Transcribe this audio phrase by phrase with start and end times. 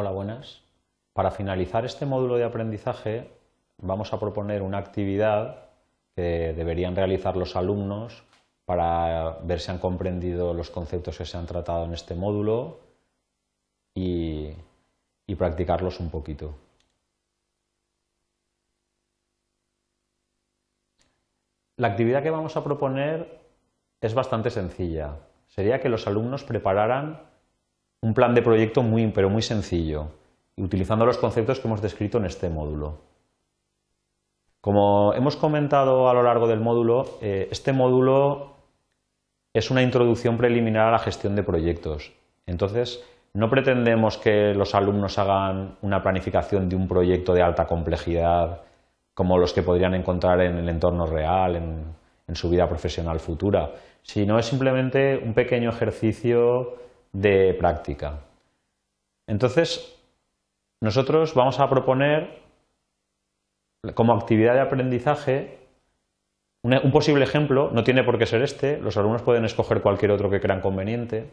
[0.00, 0.62] Hola, buenas.
[1.12, 3.32] Para finalizar este módulo de aprendizaje
[3.78, 5.70] vamos a proponer una actividad
[6.14, 8.22] que deberían realizar los alumnos
[8.64, 12.78] para ver si han comprendido los conceptos que se han tratado en este módulo
[13.92, 14.52] y,
[15.26, 16.54] y practicarlos un poquito.
[21.76, 23.40] La actividad que vamos a proponer
[24.00, 25.16] es bastante sencilla.
[25.48, 27.26] Sería que los alumnos prepararan
[28.00, 30.08] un plan de proyecto muy, pero muy sencillo,
[30.56, 32.98] utilizando los conceptos que hemos descrito en este módulo.
[34.60, 38.54] Como hemos comentado a lo largo del módulo, eh, este módulo
[39.52, 42.12] es una introducción preliminar a la gestión de proyectos.
[42.46, 48.62] Entonces, no pretendemos que los alumnos hagan una planificación de un proyecto de alta complejidad
[49.14, 53.72] como los que podrían encontrar en el entorno real, en su vida profesional futura,
[54.02, 56.76] sino es simplemente un pequeño ejercicio
[57.12, 58.20] de práctica.
[59.26, 59.96] Entonces,
[60.80, 62.42] nosotros vamos a proponer
[63.94, 65.58] como actividad de aprendizaje
[66.62, 70.28] un posible ejemplo, no tiene por qué ser este, los alumnos pueden escoger cualquier otro
[70.28, 71.30] que crean conveniente,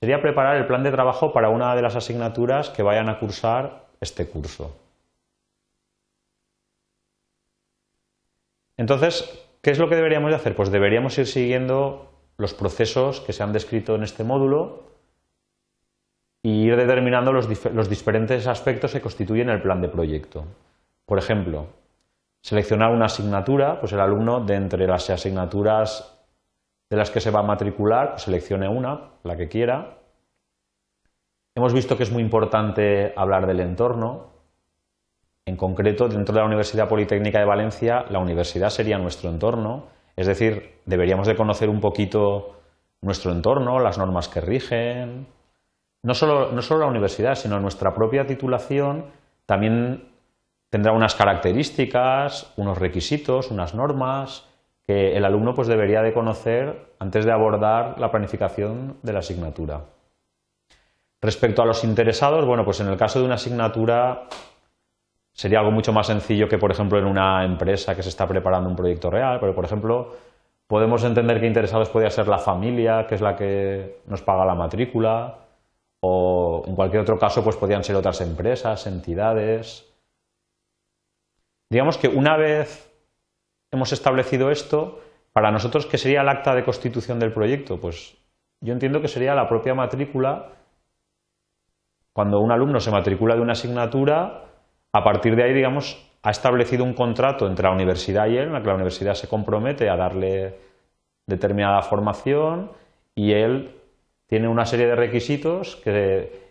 [0.00, 3.86] sería preparar el plan de trabajo para una de las asignaturas que vayan a cursar
[4.00, 4.76] este curso.
[8.76, 10.54] Entonces, ¿qué es lo que deberíamos de hacer?
[10.54, 14.84] Pues deberíamos ir siguiendo los procesos que se han descrito en este módulo
[16.46, 17.48] y ir determinando los,
[17.88, 20.44] diferentes aspectos que constituyen el plan de proyecto.
[21.04, 21.66] Por ejemplo,
[22.40, 26.24] seleccionar una asignatura, pues el alumno de entre las asignaturas
[26.88, 29.98] de las que se va a matricular, pues seleccione una, la que quiera.
[31.56, 34.28] Hemos visto que es muy importante hablar del entorno.
[35.46, 40.28] En concreto, dentro de la Universidad Politécnica de Valencia, la universidad sería nuestro entorno, es
[40.28, 42.54] decir, deberíamos de conocer un poquito
[43.02, 45.26] nuestro entorno, las normas que rigen,
[46.06, 49.06] no solo, la universidad, sino nuestra propia titulación
[49.44, 50.08] también
[50.70, 54.46] tendrá unas características, unos requisitos, unas normas
[54.86, 59.80] que el alumno pues debería de conocer antes de abordar la planificación de la asignatura.
[61.20, 64.28] Respecto a los interesados, bueno, pues en el caso de una asignatura
[65.32, 68.70] sería algo mucho más sencillo que, por ejemplo, en una empresa que se está preparando
[68.70, 70.14] un proyecto real, pero, por ejemplo,
[70.68, 74.54] podemos entender que interesados podría ser la familia, que es la que nos paga la
[74.54, 75.45] matrícula,
[76.00, 79.92] o en cualquier otro caso pues podrían ser otras empresas, entidades.
[81.70, 82.92] Digamos que una vez
[83.72, 85.00] hemos establecido esto,
[85.32, 87.78] para nosotros, ¿qué sería el acta de constitución del proyecto?
[87.78, 88.16] Pues
[88.62, 90.52] yo entiendo que sería la propia matrícula.
[92.14, 94.44] Cuando un alumno se matricula de una asignatura,
[94.92, 98.54] a partir de ahí, digamos, ha establecido un contrato entre la universidad y él, en
[98.54, 100.58] el que la universidad se compromete a darle
[101.26, 102.72] determinada formación
[103.14, 103.76] y él
[104.26, 105.82] tiene una serie de requisitos,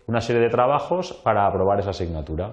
[0.06, 2.52] una serie de trabajos para aprobar esa asignatura.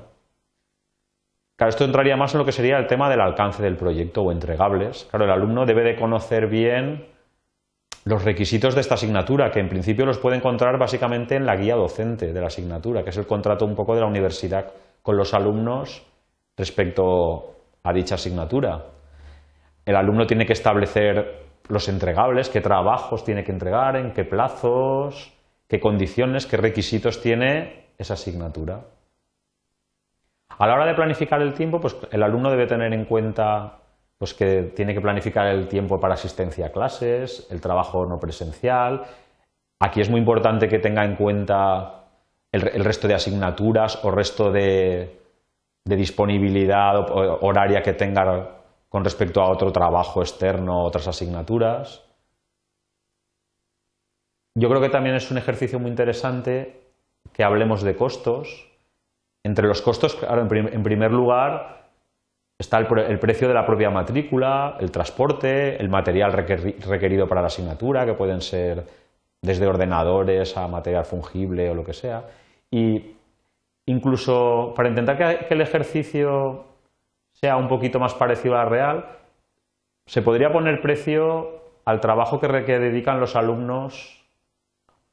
[1.56, 4.32] Claro, esto entraría más en lo que sería el tema del alcance del proyecto o
[4.32, 5.08] entregables.
[5.10, 7.06] Claro, el alumno debe de conocer bien
[8.06, 11.76] los requisitos de esta asignatura, que en principio los puede encontrar básicamente en la guía
[11.76, 15.34] docente de la asignatura, que es el contrato un poco de la universidad con los
[15.34, 16.04] alumnos
[16.58, 18.84] respecto a dicha asignatura.
[19.86, 25.34] El alumno tiene que establecer los entregables, qué trabajos tiene que entregar, en qué plazos,
[25.68, 28.82] qué condiciones, qué requisitos tiene esa asignatura.
[30.58, 33.80] A la hora de planificar el tiempo, pues el alumno debe tener en cuenta
[34.18, 39.04] pues, que tiene que planificar el tiempo para asistencia a clases, el trabajo no presencial.
[39.80, 42.06] Aquí es muy importante que tenga en cuenta
[42.52, 45.20] el, resto de asignaturas o resto de,
[45.84, 47.06] de disponibilidad
[47.42, 48.63] horaria que tenga
[48.94, 52.06] con respecto a otro trabajo externo, otras asignaturas.
[54.56, 56.92] Yo creo que también es un ejercicio muy interesante
[57.34, 58.70] que hablemos de costos.
[59.44, 61.88] Entre los costos, en primer lugar,
[62.60, 68.06] está el, precio de la propia matrícula, el transporte, el material requerido para la asignatura,
[68.06, 68.86] que pueden ser
[69.42, 72.28] desde ordenadores a material fungible o lo que sea.
[72.70, 73.16] Y
[73.88, 76.73] incluso para intentar que el ejercicio
[77.34, 79.06] sea un poquito más parecido a la real,
[80.06, 84.24] se podría poner precio al trabajo que, dedican los alumnos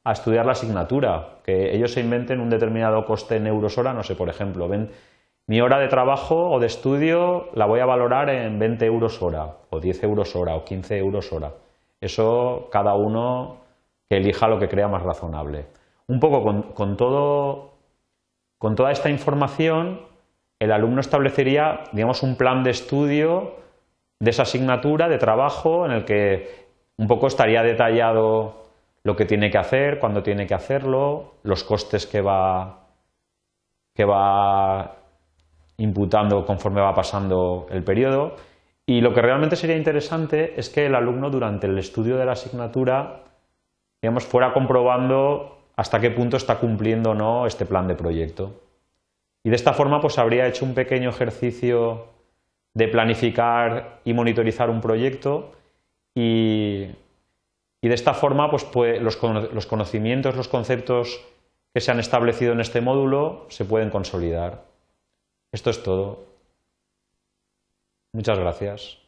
[0.03, 4.03] a estudiar la asignatura, que ellos se inventen un determinado coste en euros hora, no
[4.03, 4.89] sé, por ejemplo, ven,
[5.47, 9.57] mi hora de trabajo o de estudio la voy a valorar en 20 euros hora,
[9.69, 11.51] o 10 euros hora, o 15 euros hora.
[11.99, 13.57] Eso cada uno
[14.09, 15.65] que elija lo que crea más razonable.
[16.07, 16.43] Un poco
[16.73, 17.71] con, todo,
[18.57, 20.01] con toda esta información
[20.61, 23.55] el alumno establecería, digamos, un plan de estudio
[24.19, 26.67] de esa asignatura, de trabajo, en el que
[26.97, 28.61] un poco estaría detallado
[29.03, 32.85] lo que tiene que hacer, cuándo tiene que hacerlo, los costes que va,
[33.95, 34.97] que va
[35.77, 38.35] imputando conforme va pasando el periodo.
[38.85, 42.33] Y lo que realmente sería interesante es que el alumno durante el estudio de la
[42.33, 43.23] asignatura
[43.99, 48.51] digamos, fuera comprobando hasta qué punto está cumpliendo o no este plan de proyecto.
[49.43, 52.07] Y de esta forma pues habría hecho un pequeño ejercicio
[52.73, 55.51] de planificar y monitorizar un proyecto
[56.15, 56.87] y,
[57.81, 58.65] de esta forma pues,
[59.01, 61.25] los, los conocimientos, los conceptos
[61.73, 64.65] que se han establecido en este módulo se pueden consolidar.
[65.51, 66.25] Esto es todo.
[68.13, 69.00] Muchas gracias.